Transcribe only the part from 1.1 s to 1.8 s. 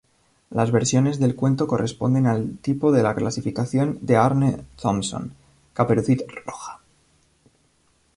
del cuento